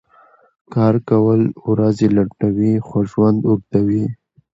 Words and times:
کار 0.73 0.95
کؤل 1.07 1.41
ؤرځې 1.65 2.07
لنډؤي 2.15 2.73
خو 2.87 2.97
ژؤند 3.09 3.39
اوږدؤي. 3.49 4.03